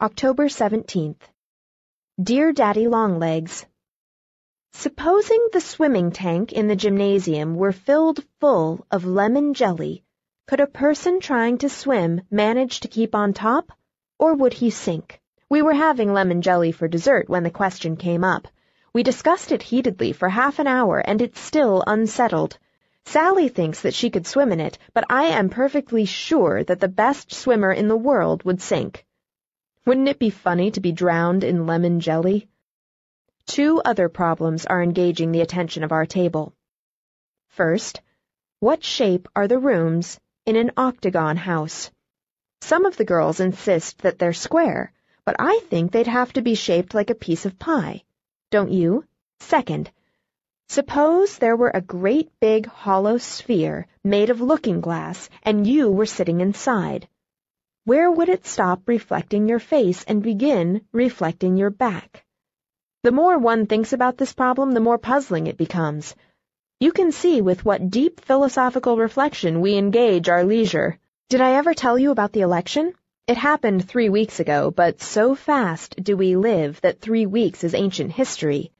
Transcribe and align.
October 0.00 0.44
17th. 0.46 1.22
Dear 2.22 2.52
Daddy 2.52 2.86
Longlegs, 2.86 3.66
Supposing 4.70 5.48
the 5.52 5.60
swimming 5.60 6.12
tank 6.12 6.52
in 6.52 6.68
the 6.68 6.76
gymnasium 6.76 7.56
were 7.56 7.72
filled 7.72 8.22
full 8.38 8.86
of 8.92 9.04
lemon 9.04 9.54
jelly, 9.54 10.04
could 10.46 10.60
a 10.60 10.68
person 10.68 11.18
trying 11.18 11.58
to 11.58 11.68
swim 11.68 12.20
manage 12.30 12.78
to 12.78 12.86
keep 12.86 13.12
on 13.12 13.32
top, 13.32 13.72
or 14.20 14.34
would 14.34 14.52
he 14.52 14.70
sink? 14.70 15.20
We 15.48 15.62
were 15.62 15.74
having 15.74 16.12
lemon 16.12 16.42
jelly 16.42 16.70
for 16.70 16.86
dessert 16.86 17.28
when 17.28 17.42
the 17.42 17.50
question 17.50 17.96
came 17.96 18.22
up. 18.22 18.46
We 18.92 19.02
discussed 19.02 19.50
it 19.50 19.64
heatedly 19.64 20.12
for 20.12 20.28
half 20.28 20.60
an 20.60 20.68
hour, 20.68 21.00
and 21.00 21.20
it's 21.20 21.40
still 21.40 21.82
unsettled. 21.88 22.56
Sallie 23.04 23.48
thinks 23.48 23.80
that 23.80 23.94
she 23.94 24.10
could 24.10 24.28
swim 24.28 24.52
in 24.52 24.60
it, 24.60 24.78
but 24.94 25.06
I 25.10 25.24
am 25.24 25.48
perfectly 25.48 26.04
sure 26.04 26.62
that 26.62 26.78
the 26.78 26.86
best 26.86 27.32
swimmer 27.32 27.72
in 27.72 27.88
the 27.88 27.96
world 27.96 28.44
would 28.44 28.62
sink. 28.62 29.04
Wouldn't 29.88 30.08
it 30.08 30.18
be 30.18 30.28
funny 30.28 30.70
to 30.72 30.80
be 30.82 30.92
drowned 30.92 31.44
in 31.44 31.66
lemon 31.66 32.00
jelly? 32.00 32.46
Two 33.46 33.80
other 33.86 34.10
problems 34.10 34.66
are 34.66 34.82
engaging 34.82 35.32
the 35.32 35.40
attention 35.40 35.82
of 35.82 35.92
our 35.92 36.04
table. 36.04 36.52
First, 37.48 38.02
what 38.60 38.84
shape 38.84 39.28
are 39.34 39.48
the 39.48 39.58
rooms 39.58 40.20
in 40.44 40.56
an 40.56 40.72
octagon 40.76 41.38
house? 41.38 41.90
Some 42.60 42.84
of 42.84 42.98
the 42.98 43.06
girls 43.06 43.40
insist 43.40 44.02
that 44.02 44.18
they're 44.18 44.34
square, 44.34 44.92
but 45.24 45.36
I 45.38 45.60
think 45.70 45.92
they'd 45.92 46.06
have 46.06 46.34
to 46.34 46.42
be 46.42 46.54
shaped 46.54 46.92
like 46.92 47.08
a 47.08 47.14
piece 47.14 47.46
of 47.46 47.58
pie. 47.58 48.02
Don't 48.50 48.70
you? 48.70 49.06
Second, 49.40 49.90
suppose 50.68 51.38
there 51.38 51.56
were 51.56 51.72
a 51.72 51.80
great 51.80 52.30
big 52.40 52.66
hollow 52.66 53.16
sphere 53.16 53.86
made 54.04 54.28
of 54.28 54.42
looking 54.42 54.82
glass 54.82 55.30
and 55.44 55.66
you 55.66 55.90
were 55.90 56.04
sitting 56.04 56.42
inside. 56.42 57.08
Where 57.88 58.10
would 58.10 58.28
it 58.28 58.44
stop 58.44 58.82
reflecting 58.86 59.48
your 59.48 59.60
face 59.60 60.04
and 60.04 60.22
begin 60.22 60.82
reflecting 60.92 61.56
your 61.56 61.70
back? 61.70 62.22
The 63.02 63.12
more 63.12 63.38
one 63.38 63.64
thinks 63.64 63.94
about 63.94 64.18
this 64.18 64.34
problem, 64.34 64.72
the 64.72 64.86
more 64.88 64.98
puzzling 64.98 65.46
it 65.46 65.56
becomes. 65.56 66.14
You 66.80 66.92
can 66.92 67.12
see 67.12 67.40
with 67.40 67.64
what 67.64 67.88
deep 67.88 68.20
philosophical 68.20 68.98
reflection 68.98 69.62
we 69.62 69.78
engage 69.78 70.28
our 70.28 70.44
leisure. 70.44 70.98
Did 71.30 71.40
I 71.40 71.52
ever 71.52 71.72
tell 71.72 71.98
you 71.98 72.10
about 72.10 72.32
the 72.32 72.42
election? 72.42 72.92
It 73.26 73.38
happened 73.38 73.88
three 73.88 74.10
weeks 74.10 74.38
ago, 74.38 74.70
but 74.70 75.00
so 75.00 75.34
fast 75.34 75.96
do 76.04 76.14
we 76.14 76.36
live 76.36 76.82
that 76.82 77.00
three 77.00 77.24
weeks 77.24 77.64
is 77.64 77.72
ancient 77.72 78.12
history. 78.12 78.70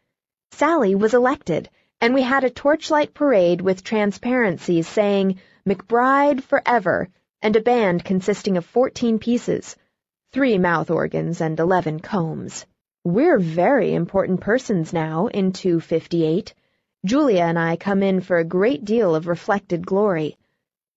Sallie 0.50 0.94
was 0.94 1.14
elected, 1.14 1.70
and 2.02 2.12
we 2.12 2.20
had 2.20 2.44
a 2.44 2.50
torchlight 2.50 3.14
parade 3.14 3.62
with 3.62 3.82
transparencies 3.82 4.86
saying, 4.86 5.40
McBride 5.66 6.42
forever, 6.42 7.08
and 7.40 7.54
a 7.56 7.60
band 7.60 8.04
consisting 8.04 8.56
of 8.56 8.66
14 8.66 9.18
pieces, 9.18 9.76
three 10.32 10.58
mouth 10.58 10.90
organs 10.90 11.40
and 11.40 11.58
11 11.58 12.00
combs. 12.00 12.66
We're 13.04 13.38
very 13.38 13.94
important 13.94 14.40
persons 14.40 14.92
now 14.92 15.28
in 15.28 15.52
258. 15.52 16.54
Julia 17.04 17.42
and 17.42 17.58
I 17.58 17.76
come 17.76 18.02
in 18.02 18.20
for 18.20 18.38
a 18.38 18.44
great 18.44 18.84
deal 18.84 19.14
of 19.14 19.28
reflected 19.28 19.86
glory. 19.86 20.36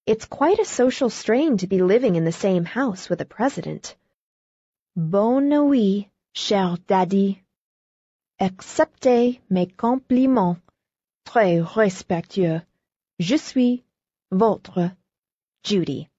It's 0.06 0.25
quite 0.25 0.59
a 0.59 0.66
social 0.66 1.09
strain 1.09 1.58
to 1.58 1.67
be 1.67 1.81
living 1.81 2.16
in 2.16 2.25
the 2.25 2.31
same 2.31 2.66
house 2.66 3.08
with 3.08 3.22
a 3.22 3.25
president. 3.25 3.95
Bonne 4.95 5.47
nuit, 5.47 6.08
cher 6.34 6.75
daddy. 6.88 7.44
Acceptez 8.42 9.39
mes 9.50 9.67
compliments. 9.78 10.59
Très 11.25 11.62
respectueux. 11.64 12.62
Je 13.19 13.38
suis 13.38 13.84
votre 14.31 14.92
Judy. 15.64 16.10